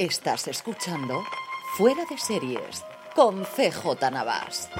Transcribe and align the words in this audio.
Estás 0.00 0.48
escuchando 0.48 1.22
Fuera 1.76 2.06
de 2.08 2.16
Series 2.16 2.82
con 3.14 3.44
CJ 3.44 4.10
Navas. 4.10 4.70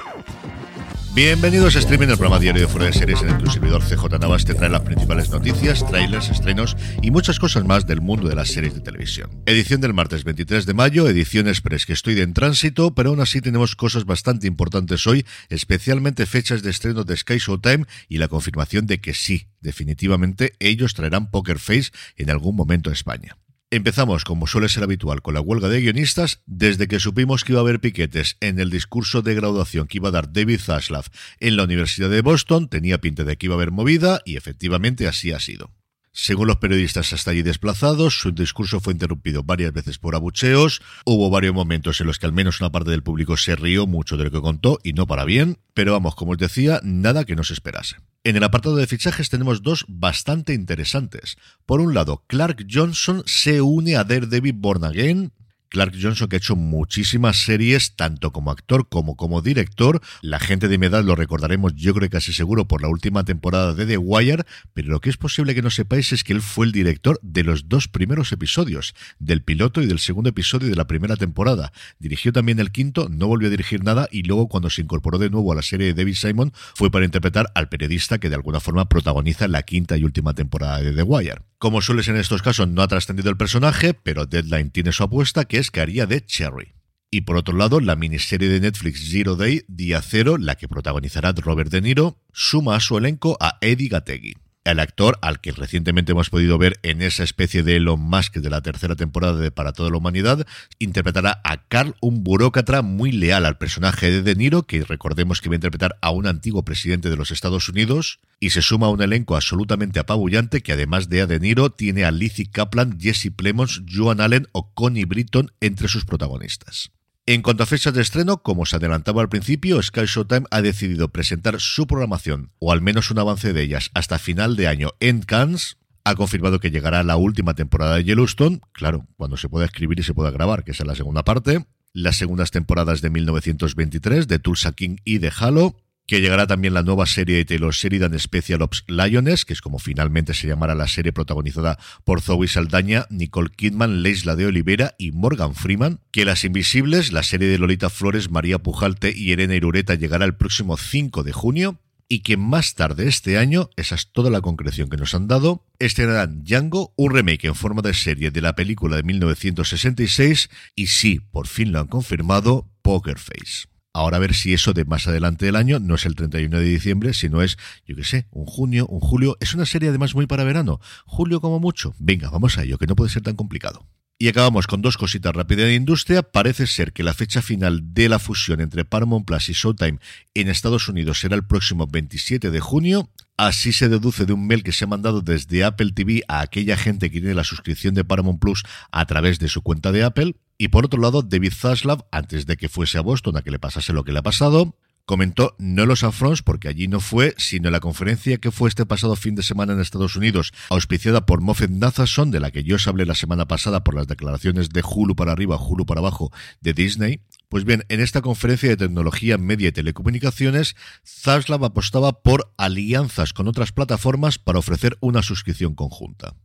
Bienvenidos 1.13 1.75
a 1.75 1.79
Streaming, 1.79 2.07
el 2.07 2.17
programa 2.17 2.39
diario 2.39 2.63
de 2.63 2.67
Fuera 2.67 2.87
de 2.87 2.93
Series 2.93 3.21
en 3.21 3.29
el 3.29 3.37
que 3.37 3.43
tu 3.43 3.51
servidor 3.51 3.83
CJ 3.83 4.17
Navas 4.19 4.45
te 4.45 4.55
trae 4.55 4.71
las 4.71 4.81
principales 4.81 5.29
noticias, 5.29 5.85
trailers, 5.85 6.29
estrenos 6.29 6.75
y 7.03 7.11
muchas 7.11 7.37
cosas 7.37 7.65
más 7.65 7.85
del 7.85 8.01
mundo 8.01 8.29
de 8.29 8.35
las 8.35 8.47
series 8.47 8.73
de 8.73 8.81
televisión. 8.81 9.29
Edición 9.45 9.79
del 9.79 9.93
martes 9.93 10.23
23 10.23 10.65
de 10.65 10.73
mayo, 10.73 11.07
edición 11.07 11.47
express 11.47 11.85
que 11.85 11.93
estoy 11.93 12.19
en 12.19 12.33
tránsito, 12.33 12.95
pero 12.95 13.11
aún 13.11 13.21
así 13.21 13.41
tenemos 13.41 13.75
cosas 13.75 14.05
bastante 14.05 14.47
importantes 14.47 15.05
hoy, 15.05 15.23
especialmente 15.49 16.25
fechas 16.25 16.63
de 16.63 16.71
estreno 16.71 17.03
de 17.03 17.15
Sky 17.15 17.37
Showtime 17.37 17.85
y 18.09 18.17
la 18.17 18.27
confirmación 18.27 18.87
de 18.87 18.99
que 18.99 19.13
sí, 19.13 19.49
definitivamente 19.59 20.53
ellos 20.57 20.95
traerán 20.95 21.29
Poker 21.29 21.59
Face 21.59 21.91
en 22.17 22.31
algún 22.31 22.55
momento 22.55 22.89
a 22.89 22.93
España. 22.93 23.37
Empezamos, 23.73 24.25
como 24.25 24.47
suele 24.47 24.67
ser 24.67 24.83
habitual, 24.83 25.21
con 25.21 25.33
la 25.33 25.39
huelga 25.39 25.69
de 25.69 25.79
guionistas. 25.79 26.41
Desde 26.45 26.89
que 26.89 26.99
supimos 26.99 27.45
que 27.45 27.53
iba 27.53 27.61
a 27.61 27.63
haber 27.63 27.79
piquetes 27.79 28.35
en 28.41 28.59
el 28.59 28.69
discurso 28.69 29.21
de 29.21 29.33
graduación 29.33 29.87
que 29.87 29.99
iba 29.99 30.09
a 30.09 30.11
dar 30.11 30.33
David 30.33 30.59
Zaslav 30.59 31.05
en 31.39 31.55
la 31.55 31.63
Universidad 31.63 32.09
de 32.09 32.21
Boston, 32.21 32.67
tenía 32.67 32.99
pinta 32.99 33.23
de 33.23 33.37
que 33.37 33.45
iba 33.45 33.55
a 33.55 33.57
haber 33.57 33.71
movida 33.71 34.21
y 34.25 34.35
efectivamente 34.35 35.07
así 35.07 35.31
ha 35.31 35.39
sido. 35.39 35.71
Según 36.11 36.47
los 36.47 36.57
periodistas 36.57 37.13
hasta 37.13 37.31
allí 37.31 37.43
desplazados, 37.43 38.19
su 38.19 38.33
discurso 38.33 38.81
fue 38.81 38.91
interrumpido 38.91 39.41
varias 39.43 39.71
veces 39.71 39.99
por 39.99 40.15
abucheos. 40.15 40.81
Hubo 41.05 41.29
varios 41.29 41.53
momentos 41.53 42.01
en 42.01 42.07
los 42.07 42.19
que 42.19 42.25
al 42.25 42.33
menos 42.33 42.59
una 42.59 42.73
parte 42.73 42.91
del 42.91 43.03
público 43.03 43.37
se 43.37 43.55
rió 43.55 43.87
mucho 43.87 44.17
de 44.17 44.25
lo 44.25 44.31
que 44.31 44.41
contó 44.41 44.79
y 44.83 44.91
no 44.91 45.07
para 45.07 45.23
bien, 45.23 45.59
pero 45.73 45.93
vamos, 45.93 46.15
como 46.15 46.33
os 46.33 46.37
decía, 46.37 46.81
nada 46.83 47.23
que 47.23 47.37
no 47.37 47.45
se 47.45 47.53
esperase. 47.53 47.95
En 48.23 48.35
el 48.35 48.43
apartado 48.43 48.75
de 48.75 48.85
fichajes 48.85 49.31
tenemos 49.31 49.63
dos 49.63 49.83
bastante 49.87 50.53
interesantes. 50.53 51.37
Por 51.65 51.81
un 51.81 51.95
lado, 51.95 52.23
Clark 52.27 52.67
Johnson 52.69 53.23
se 53.25 53.61
une 53.61 53.95
a 53.95 54.03
Daredevil 54.03 54.53
Born 54.53 54.83
Again, 54.83 55.31
Clark 55.71 55.93
Johnson, 55.99 56.27
que 56.27 56.35
ha 56.35 56.37
hecho 56.37 56.57
muchísimas 56.57 57.37
series, 57.37 57.95
tanto 57.95 58.31
como 58.31 58.51
actor 58.51 58.89
como 58.89 59.15
como 59.15 59.41
director. 59.41 60.01
La 60.21 60.37
gente 60.37 60.67
de 60.67 60.77
mi 60.77 60.87
edad 60.87 61.03
lo 61.03 61.15
recordaremos, 61.15 61.73
yo 61.75 61.93
creo 61.93 62.09
que 62.09 62.17
casi 62.17 62.33
seguro, 62.33 62.67
por 62.67 62.81
la 62.81 62.89
última 62.89 63.23
temporada 63.23 63.73
de 63.73 63.85
The 63.85 63.97
Wire, 63.97 64.43
pero 64.73 64.89
lo 64.89 64.99
que 64.99 65.09
es 65.09 65.15
posible 65.15 65.55
que 65.55 65.61
no 65.61 65.69
sepáis 65.69 66.11
es 66.11 66.25
que 66.25 66.33
él 66.33 66.41
fue 66.41 66.65
el 66.65 66.73
director 66.73 67.19
de 67.23 67.43
los 67.43 67.69
dos 67.69 67.87
primeros 67.87 68.33
episodios, 68.33 68.93
del 69.17 69.43
piloto 69.43 69.81
y 69.81 69.85
del 69.85 69.99
segundo 69.99 70.29
episodio 70.29 70.69
de 70.69 70.75
la 70.75 70.87
primera 70.87 71.15
temporada. 71.15 71.71
Dirigió 71.99 72.33
también 72.33 72.59
el 72.59 72.71
quinto, 72.71 73.07
no 73.09 73.27
volvió 73.27 73.47
a 73.47 73.51
dirigir 73.51 73.83
nada 73.83 74.09
y 74.11 74.23
luego 74.23 74.49
cuando 74.49 74.69
se 74.69 74.81
incorporó 74.81 75.19
de 75.19 75.29
nuevo 75.29 75.53
a 75.53 75.55
la 75.55 75.61
serie 75.61 75.87
de 75.87 75.93
David 75.93 76.15
Simon 76.15 76.51
fue 76.75 76.91
para 76.91 77.05
interpretar 77.05 77.49
al 77.55 77.69
periodista 77.69 78.19
que 78.19 78.27
de 78.27 78.35
alguna 78.35 78.59
forma 78.59 78.89
protagoniza 78.89 79.47
la 79.47 79.63
quinta 79.63 79.97
y 79.97 80.03
última 80.03 80.33
temporada 80.33 80.81
de 80.81 80.91
The 80.93 81.03
Wire. 81.03 81.50
Como 81.61 81.83
suele 81.83 82.01
en 82.07 82.15
estos 82.15 82.41
casos, 82.41 82.67
no 82.67 82.81
ha 82.81 82.87
trascendido 82.87 83.29
el 83.29 83.37
personaje, 83.37 83.93
pero 83.93 84.25
Deadline 84.25 84.71
tiene 84.71 84.91
su 84.91 85.03
apuesta, 85.03 85.45
que 85.45 85.59
es 85.59 85.69
que 85.69 85.79
haría 85.79 86.07
de 86.07 86.25
Cherry. 86.25 86.73
Y 87.11 87.21
por 87.21 87.37
otro 87.37 87.55
lado, 87.55 87.79
la 87.79 87.95
miniserie 87.95 88.49
de 88.49 88.59
Netflix 88.59 89.07
Zero 89.11 89.35
Day, 89.35 89.63
Día 89.67 90.01
Cero, 90.01 90.39
la 90.39 90.55
que 90.55 90.67
protagonizará 90.67 91.33
Robert 91.33 91.69
De 91.69 91.81
Niro, 91.81 92.17
suma 92.33 92.77
a 92.77 92.79
su 92.79 92.97
elenco 92.97 93.37
a 93.39 93.59
Eddie 93.61 93.89
Gategui 93.89 94.33
el 94.63 94.79
actor 94.79 95.17
al 95.21 95.41
que 95.41 95.51
recientemente 95.51 96.11
hemos 96.11 96.29
podido 96.29 96.57
ver 96.57 96.79
en 96.83 97.01
esa 97.01 97.23
especie 97.23 97.63
de 97.63 97.77
Elon 97.77 97.99
Musk 97.99 98.35
de 98.37 98.49
la 98.49 98.61
tercera 98.61 98.95
temporada 98.95 99.37
de 99.37 99.51
Para 99.51 99.73
toda 99.73 99.89
la 99.89 99.97
humanidad, 99.97 100.45
interpretará 100.79 101.41
a 101.43 101.67
Carl, 101.67 101.95
un 102.01 102.23
burócrata 102.23 102.81
muy 102.81 103.11
leal 103.11 103.45
al 103.45 103.57
personaje 103.57 104.11
de 104.11 104.21
De 104.21 104.35
Niro, 104.35 104.63
que 104.63 104.83
recordemos 104.83 105.41
que 105.41 105.49
va 105.49 105.55
a 105.55 105.57
interpretar 105.57 105.97
a 106.01 106.11
un 106.11 106.27
antiguo 106.27 106.63
presidente 106.63 107.09
de 107.09 107.17
los 107.17 107.31
Estados 107.31 107.69
Unidos, 107.69 108.19
y 108.39 108.51
se 108.51 108.61
suma 108.61 108.87
a 108.87 108.91
un 108.91 109.01
elenco 109.01 109.35
absolutamente 109.35 109.99
apabullante 109.99 110.61
que 110.61 110.73
además 110.73 111.09
de 111.09 111.21
a 111.21 111.27
De 111.27 111.39
Niro 111.39 111.71
tiene 111.71 112.05
a 112.05 112.11
Lizzie 112.11 112.49
Kaplan, 112.49 112.99
Jesse 112.99 113.31
Plemons, 113.35 113.81
Joan 113.91 114.21
Allen 114.21 114.47
o 114.51 114.73
Connie 114.73 115.05
Britton 115.05 115.51
entre 115.59 115.87
sus 115.87 116.05
protagonistas. 116.05 116.91
En 117.27 117.43
cuanto 117.43 117.61
a 117.61 117.67
fechas 117.67 117.93
de 117.93 118.01
estreno, 118.01 118.41
como 118.41 118.65
se 118.65 118.77
adelantaba 118.77 119.21
al 119.21 119.29
principio, 119.29 119.81
Sky 119.81 120.05
Showtime 120.05 120.47
ha 120.49 120.63
decidido 120.63 121.09
presentar 121.09 121.59
su 121.59 121.85
programación, 121.85 122.51
o 122.57 122.71
al 122.71 122.81
menos 122.81 123.11
un 123.11 123.19
avance 123.19 123.53
de 123.53 123.61
ellas, 123.61 123.91
hasta 123.93 124.17
final 124.17 124.55
de 124.55 124.67
año 124.67 124.89
en 124.99 125.21
Cannes. 125.21 125.77
Ha 126.03 126.15
confirmado 126.15 126.59
que 126.59 126.71
llegará 126.71 127.03
la 127.03 127.17
última 127.17 127.53
temporada 127.53 127.97
de 127.97 128.05
Yellowstone, 128.05 128.59
claro, 128.71 129.05
cuando 129.17 129.37
se 129.37 129.49
pueda 129.49 129.65
escribir 129.65 129.99
y 129.99 130.03
se 130.03 130.15
pueda 130.15 130.31
grabar, 130.31 130.63
que 130.63 130.71
es 130.71 130.83
la 130.83 130.95
segunda 130.95 131.23
parte. 131.23 131.67
Las 131.93 132.17
segundas 132.17 132.49
temporadas 132.49 133.01
de 133.01 133.11
1923 133.11 134.27
de 134.27 134.39
Tulsa 134.39 134.71
King 134.71 134.95
y 135.05 135.19
de 135.19 135.31
Halo, 135.37 135.75
que 136.11 136.19
llegará 136.19 136.45
también 136.45 136.73
la 136.73 136.83
nueva 136.83 137.05
serie 137.05 137.37
de 137.37 137.45
Taylor 137.45 137.73
Sheridan 137.73 138.19
Special 138.19 138.61
Ops 138.63 138.83
Lioness, 138.89 139.45
que 139.45 139.53
es 139.53 139.61
como 139.61 139.79
finalmente 139.79 140.33
se 140.33 140.45
llamará 140.45 140.75
la 140.75 140.89
serie 140.89 141.13
protagonizada 141.13 141.79
por 142.03 142.19
Zoe 142.19 142.49
Saldaña, 142.49 143.05
Nicole 143.09 143.49
Kidman, 143.55 144.03
Leisla 144.03 144.35
de 144.35 144.45
Olivera 144.45 144.93
y 144.97 145.13
Morgan 145.13 145.55
Freeman, 145.55 146.01
que 146.11 146.25
Las 146.25 146.43
Invisibles, 146.43 147.13
la 147.13 147.23
serie 147.23 147.47
de 147.47 147.57
Lolita 147.57 147.89
Flores, 147.89 148.29
María 148.29 148.59
Pujalte 148.59 149.13
y 149.15 149.31
Elena 149.31 149.55
Irureta 149.55 149.95
llegará 149.95 150.25
el 150.25 150.35
próximo 150.35 150.75
5 150.75 151.23
de 151.23 151.31
junio, 151.31 151.79
y 152.09 152.23
que 152.23 152.35
más 152.35 152.75
tarde 152.75 153.07
este 153.07 153.37
año, 153.37 153.69
esa 153.77 153.95
es 153.95 154.11
toda 154.11 154.29
la 154.29 154.41
concreción 154.41 154.89
que 154.89 154.97
nos 154.97 155.15
han 155.15 155.29
dado, 155.29 155.63
estrenarán 155.79 156.43
Django, 156.43 156.93
un 156.97 157.13
remake 157.13 157.45
en 157.45 157.55
forma 157.55 157.81
de 157.81 157.93
serie 157.93 158.31
de 158.31 158.41
la 158.41 158.53
película 158.53 158.97
de 158.97 159.03
1966, 159.03 160.49
y 160.75 160.87
sí, 160.87 161.21
por 161.31 161.47
fin 161.47 161.71
lo 161.71 161.79
han 161.79 161.87
confirmado, 161.87 162.69
Poker 162.81 163.17
Face. 163.17 163.70
Ahora 163.93 164.17
a 164.17 164.19
ver 164.19 164.33
si 164.33 164.53
eso 164.53 164.73
de 164.73 164.85
más 164.85 165.07
adelante 165.07 165.45
del 165.45 165.55
año 165.57 165.79
no 165.79 165.95
es 165.95 166.05
el 166.05 166.15
31 166.15 166.59
de 166.59 166.63
diciembre, 166.63 167.13
sino 167.13 167.41
es, 167.41 167.57
yo 167.85 167.95
qué 167.95 168.03
sé, 168.03 168.27
un 168.31 168.45
junio, 168.45 168.87
un 168.87 169.01
julio. 169.01 169.37
Es 169.41 169.53
una 169.53 169.65
serie 169.65 169.89
además 169.89 170.15
muy 170.15 170.27
para 170.27 170.45
verano. 170.45 170.79
Julio 171.05 171.41
como 171.41 171.59
mucho. 171.59 171.93
Venga, 171.99 172.29
vamos 172.29 172.57
a 172.57 172.63
ello, 172.63 172.77
que 172.77 172.87
no 172.87 172.95
puede 172.95 173.09
ser 173.09 173.21
tan 173.21 173.35
complicado. 173.35 173.85
Y 174.21 174.27
acabamos 174.27 174.67
con 174.67 174.83
dos 174.83 174.97
cositas 174.97 175.35
rápidas 175.35 175.65
de 175.65 175.73
industria. 175.73 176.21
Parece 176.21 176.67
ser 176.67 176.93
que 176.93 177.01
la 177.01 177.15
fecha 177.15 177.41
final 177.41 177.95
de 177.95 178.07
la 178.07 178.19
fusión 178.19 178.61
entre 178.61 178.85
Paramount 178.85 179.25
Plus 179.25 179.49
y 179.49 179.53
Showtime 179.53 179.97
en 180.35 180.47
Estados 180.47 180.87
Unidos 180.87 181.19
será 181.19 181.35
el 181.35 181.43
próximo 181.43 181.87
27 181.87 182.51
de 182.51 182.59
junio. 182.59 183.09
Así 183.35 183.73
se 183.73 183.89
deduce 183.89 184.27
de 184.27 184.33
un 184.33 184.45
mail 184.45 184.61
que 184.61 184.73
se 184.73 184.83
ha 184.83 184.87
mandado 184.87 185.21
desde 185.21 185.63
Apple 185.63 185.93
TV 185.93 186.21
a 186.27 186.41
aquella 186.41 186.77
gente 186.77 187.09
que 187.09 187.19
tiene 187.19 187.33
la 187.33 187.43
suscripción 187.43 187.95
de 187.95 188.03
Paramount 188.03 188.39
Plus 188.39 188.61
a 188.91 189.07
través 189.07 189.39
de 189.39 189.47
su 189.47 189.63
cuenta 189.63 189.91
de 189.91 190.03
Apple. 190.03 190.35
Y 190.61 190.67
por 190.67 190.85
otro 190.85 191.01
lado, 191.01 191.23
David 191.23 191.53
Zaslav, 191.53 192.05
antes 192.11 192.45
de 192.45 192.55
que 192.55 192.69
fuese 192.69 192.99
a 192.99 193.01
Boston 193.01 193.35
a 193.35 193.41
que 193.41 193.49
le 193.49 193.57
pasase 193.57 193.93
lo 193.93 194.03
que 194.03 194.11
le 194.11 194.19
ha 194.19 194.21
pasado, 194.21 194.75
comentó 195.07 195.55
no 195.57 195.87
los 195.87 196.03
Afrons, 196.03 196.43
porque 196.43 196.67
allí 196.67 196.87
no 196.87 196.99
fue, 196.99 197.33
sino 197.39 197.71
la 197.71 197.79
conferencia 197.79 198.37
que 198.37 198.51
fue 198.51 198.69
este 198.69 198.85
pasado 198.85 199.15
fin 199.15 199.33
de 199.33 199.41
semana 199.41 199.73
en 199.73 199.79
Estados 199.79 200.15
Unidos, 200.15 200.53
auspiciada 200.69 201.25
por 201.25 201.41
Moffett 201.41 201.71
Nathanson, 201.71 202.29
de 202.29 202.39
la 202.39 202.51
que 202.51 202.63
yo 202.63 202.75
os 202.75 202.87
hablé 202.87 203.07
la 203.07 203.15
semana 203.15 203.47
pasada 203.47 203.83
por 203.83 203.95
las 203.95 204.05
declaraciones 204.05 204.69
de 204.69 204.83
Hulu 204.87 205.15
para 205.15 205.31
arriba, 205.31 205.57
Hulu 205.57 205.87
para 205.87 206.01
abajo 206.01 206.31
de 206.59 206.73
Disney. 206.73 207.21
Pues 207.49 207.65
bien, 207.65 207.83
en 207.89 207.99
esta 207.99 208.21
conferencia 208.21 208.69
de 208.69 208.77
tecnología, 208.77 209.39
media 209.39 209.69
y 209.69 209.71
telecomunicaciones, 209.71 210.75
Zaslav 211.03 211.65
apostaba 211.65 212.21
por 212.21 212.53
alianzas 212.59 213.33
con 213.33 213.47
otras 213.47 213.71
plataformas 213.71 214.37
para 214.37 214.59
ofrecer 214.59 214.95
una 215.01 215.23
suscripción 215.23 215.73
conjunta. 215.73 216.35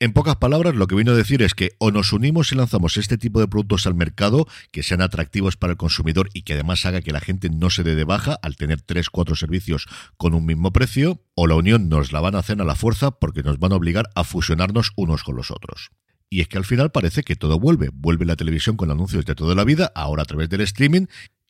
En 0.00 0.12
pocas 0.12 0.36
palabras, 0.36 0.76
lo 0.76 0.86
que 0.86 0.94
vino 0.94 1.10
a 1.10 1.16
decir 1.16 1.42
es 1.42 1.54
que 1.54 1.72
o 1.78 1.90
nos 1.90 2.12
unimos 2.12 2.52
y 2.52 2.54
lanzamos 2.54 2.96
este 2.96 3.18
tipo 3.18 3.40
de 3.40 3.48
productos 3.48 3.84
al 3.84 3.96
mercado 3.96 4.46
que 4.70 4.84
sean 4.84 5.02
atractivos 5.02 5.56
para 5.56 5.72
el 5.72 5.76
consumidor 5.76 6.30
y 6.32 6.42
que 6.42 6.52
además 6.52 6.86
haga 6.86 7.00
que 7.00 7.10
la 7.10 7.18
gente 7.18 7.50
no 7.50 7.68
se 7.68 7.82
dé 7.82 7.96
de 7.96 8.04
baja 8.04 8.38
al 8.40 8.54
tener 8.54 8.80
tres, 8.80 9.10
cuatro 9.10 9.34
servicios 9.34 9.88
con 10.16 10.34
un 10.34 10.46
mismo 10.46 10.72
precio, 10.72 11.24
o 11.34 11.48
la 11.48 11.56
unión 11.56 11.88
nos 11.88 12.12
la 12.12 12.20
van 12.20 12.36
a 12.36 12.38
hacer 12.38 12.60
a 12.60 12.64
la 12.64 12.76
fuerza 12.76 13.10
porque 13.10 13.42
nos 13.42 13.58
van 13.58 13.72
a 13.72 13.74
obligar 13.74 14.08
a 14.14 14.22
fusionarnos 14.22 14.92
unos 14.94 15.24
con 15.24 15.34
los 15.34 15.50
otros. 15.50 15.90
Y 16.30 16.42
es 16.42 16.48
que 16.48 16.58
al 16.58 16.64
final 16.64 16.92
parece 16.92 17.24
que 17.24 17.34
todo 17.34 17.58
vuelve. 17.58 17.90
Vuelve 17.92 18.24
la 18.24 18.36
televisión 18.36 18.76
con 18.76 18.92
anuncios 18.92 19.24
de 19.24 19.34
toda 19.34 19.56
la 19.56 19.64
vida, 19.64 19.90
ahora 19.96 20.22
a 20.22 20.26
través 20.26 20.48
del 20.48 20.60
streaming, 20.60 21.06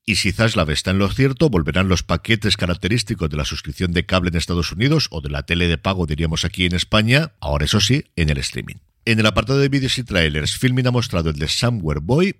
y 0.08 0.16
si 0.16 0.32
Zaslav 0.32 0.70
está 0.70 0.92
en 0.92 0.98
lo 0.98 1.10
cierto, 1.10 1.50
volverán 1.50 1.90
los 1.90 2.02
paquetes 2.02 2.56
característicos 2.56 3.28
de 3.28 3.36
la 3.36 3.44
suscripción 3.44 3.92
de 3.92 4.06
cable 4.06 4.30
en 4.30 4.36
Estados 4.36 4.72
Unidos 4.72 5.08
o 5.10 5.20
de 5.20 5.28
la 5.28 5.42
tele 5.42 5.68
de 5.68 5.76
pago, 5.76 6.06
diríamos 6.06 6.46
aquí 6.46 6.64
en 6.64 6.74
España, 6.74 7.32
ahora 7.40 7.66
eso 7.66 7.78
sí, 7.78 8.04
en 8.16 8.30
el 8.30 8.38
streaming. 8.38 8.76
En 9.04 9.20
el 9.20 9.26
apartado 9.26 9.58
de 9.58 9.68
vídeos 9.68 9.98
y 9.98 10.04
trailers, 10.04 10.56
Filmin 10.56 10.86
ha 10.86 10.92
mostrado 10.92 11.28
el 11.28 11.36
de 11.36 11.46
Somewhere 11.46 12.00
Boy, 12.02 12.36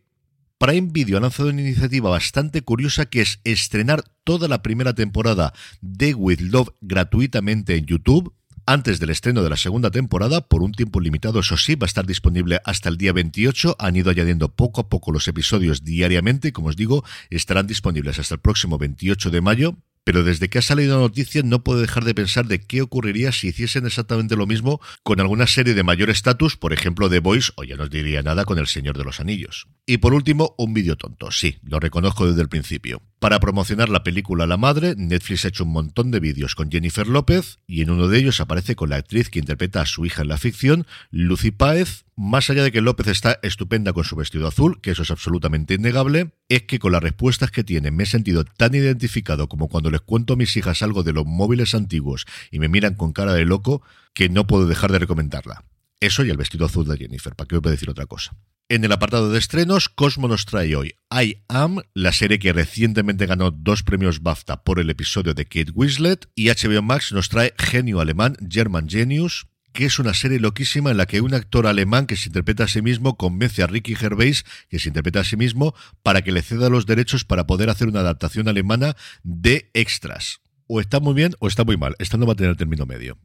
Prime 0.56 0.88
Video 0.90 1.18
ha 1.18 1.20
lanzado 1.20 1.50
una 1.50 1.60
iniciativa 1.60 2.08
bastante 2.08 2.62
curiosa 2.62 3.04
que 3.04 3.20
es 3.20 3.38
estrenar 3.44 4.02
toda 4.24 4.48
la 4.48 4.62
primera 4.62 4.94
temporada 4.94 5.52
de 5.82 6.14
With 6.14 6.40
Love 6.40 6.70
gratuitamente 6.80 7.76
en 7.76 7.84
YouTube 7.84 8.32
antes 8.68 9.00
del 9.00 9.08
estreno 9.08 9.42
de 9.42 9.48
la 9.48 9.56
segunda 9.56 9.90
temporada, 9.90 10.42
por 10.42 10.62
un 10.62 10.72
tiempo 10.72 11.00
limitado, 11.00 11.40
eso 11.40 11.56
sí, 11.56 11.74
va 11.74 11.86
a 11.86 11.88
estar 11.88 12.06
disponible 12.06 12.60
hasta 12.64 12.90
el 12.90 12.98
día 12.98 13.14
28. 13.14 13.76
Han 13.78 13.96
ido 13.96 14.10
añadiendo 14.10 14.50
poco 14.50 14.82
a 14.82 14.88
poco 14.90 15.10
los 15.10 15.26
episodios 15.26 15.84
diariamente, 15.84 16.52
como 16.52 16.68
os 16.68 16.76
digo, 16.76 17.02
estarán 17.30 17.66
disponibles 17.66 18.18
hasta 18.18 18.34
el 18.34 18.42
próximo 18.42 18.76
28 18.76 19.30
de 19.30 19.40
mayo. 19.40 19.78
Pero 20.08 20.24
desde 20.24 20.48
que 20.48 20.56
ha 20.56 20.62
salido 20.62 20.96
la 20.96 21.02
noticia 21.02 21.42
no 21.42 21.62
puedo 21.62 21.82
dejar 21.82 22.02
de 22.02 22.14
pensar 22.14 22.46
de 22.46 22.62
qué 22.62 22.80
ocurriría 22.80 23.30
si 23.30 23.48
hiciesen 23.48 23.84
exactamente 23.84 24.36
lo 24.36 24.46
mismo 24.46 24.80
con 25.02 25.20
alguna 25.20 25.46
serie 25.46 25.74
de 25.74 25.82
mayor 25.82 26.08
estatus, 26.08 26.56
por 26.56 26.72
ejemplo 26.72 27.10
The 27.10 27.18
Voice, 27.18 27.52
o 27.56 27.64
ya 27.64 27.76
no 27.76 27.82
os 27.82 27.90
diría 27.90 28.22
nada 28.22 28.46
con 28.46 28.58
El 28.58 28.68
Señor 28.68 28.96
de 28.96 29.04
los 29.04 29.20
Anillos. 29.20 29.66
Y 29.84 29.98
por 29.98 30.14
último, 30.14 30.54
un 30.56 30.72
vídeo 30.72 30.96
tonto, 30.96 31.30
sí, 31.30 31.58
lo 31.62 31.78
reconozco 31.78 32.26
desde 32.26 32.40
el 32.40 32.48
principio. 32.48 33.02
Para 33.18 33.38
promocionar 33.38 33.90
la 33.90 34.02
película 34.02 34.46
La 34.46 34.56
Madre, 34.56 34.94
Netflix 34.96 35.44
ha 35.44 35.48
hecho 35.48 35.64
un 35.64 35.72
montón 35.72 36.10
de 36.10 36.20
vídeos 36.20 36.54
con 36.54 36.70
Jennifer 36.70 37.06
López 37.06 37.58
y 37.66 37.82
en 37.82 37.90
uno 37.90 38.08
de 38.08 38.18
ellos 38.18 38.40
aparece 38.40 38.76
con 38.76 38.88
la 38.88 38.96
actriz 38.96 39.28
que 39.28 39.40
interpreta 39.40 39.82
a 39.82 39.86
su 39.86 40.06
hija 40.06 40.22
en 40.22 40.28
la 40.28 40.38
ficción, 40.38 40.86
Lucy 41.10 41.50
Páez, 41.50 42.06
más 42.18 42.50
allá 42.50 42.64
de 42.64 42.72
que 42.72 42.80
López 42.80 43.06
está 43.06 43.38
estupenda 43.42 43.92
con 43.92 44.02
su 44.02 44.16
vestido 44.16 44.48
azul, 44.48 44.80
que 44.80 44.90
eso 44.90 45.04
es 45.04 45.10
absolutamente 45.12 45.74
innegable, 45.74 46.32
es 46.48 46.64
que 46.64 46.80
con 46.80 46.90
las 46.90 47.02
respuestas 47.02 47.52
que 47.52 47.62
tiene 47.62 47.92
me 47.92 48.02
he 48.02 48.06
sentido 48.06 48.44
tan 48.44 48.74
identificado 48.74 49.48
como 49.48 49.68
cuando 49.68 49.88
les 49.88 50.00
cuento 50.00 50.32
a 50.32 50.36
mis 50.36 50.56
hijas 50.56 50.82
algo 50.82 51.04
de 51.04 51.12
los 51.12 51.24
móviles 51.26 51.76
antiguos 51.76 52.26
y 52.50 52.58
me 52.58 52.68
miran 52.68 52.94
con 52.94 53.12
cara 53.12 53.34
de 53.34 53.44
loco, 53.44 53.82
que 54.14 54.28
no 54.28 54.48
puedo 54.48 54.66
dejar 54.66 54.90
de 54.90 54.98
recomendarla. 54.98 55.64
Eso 56.00 56.24
y 56.24 56.30
el 56.30 56.36
vestido 56.36 56.66
azul 56.66 56.88
de 56.88 56.96
Jennifer, 56.96 57.36
¿para 57.36 57.46
qué 57.46 57.56
voy 57.56 57.68
a 57.68 57.72
decir 57.72 57.88
otra 57.88 58.06
cosa? 58.06 58.36
En 58.68 58.84
el 58.84 58.90
apartado 58.90 59.30
de 59.30 59.38
estrenos, 59.38 59.88
Cosmo 59.88 60.26
nos 60.26 60.44
trae 60.44 60.74
hoy 60.74 60.94
I 61.12 61.44
Am, 61.46 61.78
la 61.94 62.12
serie 62.12 62.40
que 62.40 62.52
recientemente 62.52 63.26
ganó 63.26 63.52
dos 63.52 63.84
premios 63.84 64.22
BAFTA 64.22 64.64
por 64.64 64.80
el 64.80 64.90
episodio 64.90 65.34
de 65.34 65.44
Kate 65.44 65.70
Winslet, 65.72 66.28
y 66.34 66.48
HBO 66.48 66.82
Max 66.82 67.12
nos 67.12 67.28
trae 67.28 67.54
Genio 67.56 68.00
Alemán, 68.00 68.36
German 68.50 68.88
Genius, 68.88 69.46
que 69.78 69.84
es 69.84 70.00
una 70.00 70.12
serie 70.12 70.40
loquísima 70.40 70.90
en 70.90 70.96
la 70.96 71.06
que 71.06 71.20
un 71.20 71.34
actor 71.34 71.68
alemán 71.68 72.08
que 72.08 72.16
se 72.16 72.30
interpreta 72.30 72.64
a 72.64 72.66
sí 72.66 72.82
mismo 72.82 73.16
convence 73.16 73.62
a 73.62 73.68
Ricky 73.68 73.94
Gervais, 73.94 74.44
que 74.68 74.80
se 74.80 74.88
interpreta 74.88 75.20
a 75.20 75.24
sí 75.24 75.36
mismo, 75.36 75.72
para 76.02 76.22
que 76.22 76.32
le 76.32 76.42
ceda 76.42 76.68
los 76.68 76.84
derechos 76.84 77.24
para 77.24 77.46
poder 77.46 77.70
hacer 77.70 77.86
una 77.86 78.00
adaptación 78.00 78.48
alemana 78.48 78.96
de 79.22 79.70
extras. 79.74 80.40
O 80.66 80.80
está 80.80 80.98
muy 80.98 81.14
bien 81.14 81.36
o 81.38 81.46
está 81.46 81.62
muy 81.62 81.76
mal. 81.76 81.94
Esta 82.00 82.16
no 82.16 82.26
va 82.26 82.32
a 82.32 82.34
tener 82.34 82.56
término 82.56 82.86
medio. 82.86 83.18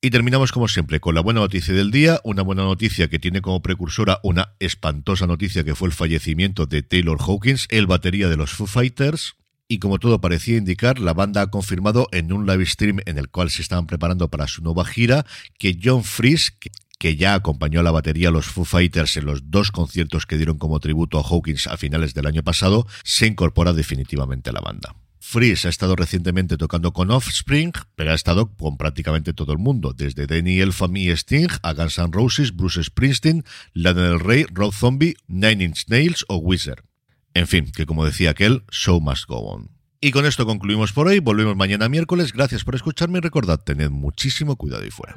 Y 0.00 0.08
terminamos 0.08 0.50
como 0.50 0.66
siempre 0.66 0.98
con 0.98 1.14
la 1.14 1.20
buena 1.20 1.40
noticia 1.40 1.74
del 1.74 1.90
día, 1.90 2.22
una 2.24 2.40
buena 2.40 2.62
noticia 2.62 3.08
que 3.08 3.18
tiene 3.18 3.42
como 3.42 3.60
precursora 3.60 4.18
una 4.22 4.54
espantosa 4.60 5.26
noticia 5.26 5.62
que 5.62 5.74
fue 5.74 5.88
el 5.88 5.94
fallecimiento 5.94 6.64
de 6.64 6.82
Taylor 6.82 7.18
Hawkins, 7.20 7.66
el 7.68 7.86
batería 7.86 8.30
de 8.30 8.38
los 8.38 8.52
Foo 8.52 8.66
Fighters, 8.66 9.36
y 9.68 9.78
como 9.78 9.98
todo 9.98 10.20
parecía 10.20 10.56
indicar, 10.56 10.98
la 10.98 11.12
banda 11.12 11.42
ha 11.42 11.50
confirmado 11.50 12.08
en 12.10 12.32
un 12.32 12.46
live 12.46 12.64
stream 12.64 13.00
en 13.04 13.18
el 13.18 13.28
cual 13.28 13.50
se 13.50 13.60
estaban 13.60 13.86
preparando 13.86 14.30
para 14.30 14.48
su 14.48 14.62
nueva 14.62 14.86
gira 14.86 15.26
que 15.58 15.78
John 15.80 16.04
Fries, 16.04 16.56
que 16.98 17.16
ya 17.16 17.34
acompañó 17.34 17.80
a 17.80 17.82
la 17.82 17.90
batería 17.90 18.28
a 18.28 18.32
los 18.32 18.46
Foo 18.46 18.64
Fighters 18.64 19.18
en 19.18 19.26
los 19.26 19.50
dos 19.50 19.70
conciertos 19.70 20.24
que 20.24 20.38
dieron 20.38 20.58
como 20.58 20.80
tributo 20.80 21.18
a 21.18 21.22
Hawkins 21.22 21.66
a 21.66 21.76
finales 21.76 22.14
del 22.14 22.26
año 22.26 22.42
pasado, 22.42 22.86
se 23.04 23.26
incorpora 23.26 23.74
definitivamente 23.74 24.50
a 24.50 24.54
la 24.54 24.60
banda. 24.60 24.96
Fries 25.20 25.66
ha 25.66 25.68
estado 25.68 25.94
recientemente 25.94 26.56
tocando 26.56 26.94
con 26.94 27.10
Offspring, 27.10 27.72
pero 27.94 28.12
ha 28.12 28.14
estado 28.14 28.50
con 28.56 28.78
prácticamente 28.78 29.34
todo 29.34 29.52
el 29.52 29.58
mundo, 29.58 29.92
desde 29.92 30.26
Danny 30.26 30.60
Elfam 30.60 30.96
y 30.96 31.10
Sting 31.10 31.48
a 31.62 31.74
Guns 31.74 31.98
N' 31.98 32.08
Roses, 32.10 32.56
Bruce 32.56 32.82
Springsteen, 32.82 33.44
Lana 33.74 34.08
del 34.08 34.20
Rey, 34.20 34.46
Rob 34.50 34.72
Zombie, 34.72 35.16
Nine 35.26 35.62
Inch 35.64 35.84
Nails 35.88 36.24
o 36.28 36.36
Wizard. 36.36 36.87
En 37.34 37.46
fin, 37.46 37.70
que 37.70 37.86
como 37.86 38.04
decía 38.04 38.30
aquel, 38.30 38.64
show 38.70 39.00
must 39.00 39.26
go 39.28 39.38
on. 39.38 39.70
Y 40.00 40.12
con 40.12 40.26
esto 40.26 40.46
concluimos 40.46 40.92
por 40.92 41.08
hoy, 41.08 41.18
volvemos 41.18 41.56
mañana 41.56 41.88
miércoles, 41.88 42.32
gracias 42.32 42.64
por 42.64 42.74
escucharme 42.74 43.18
y 43.18 43.20
recordad, 43.20 43.58
tened 43.58 43.90
muchísimo 43.90 44.56
cuidado 44.56 44.84
y 44.86 44.90
fuera. 44.90 45.16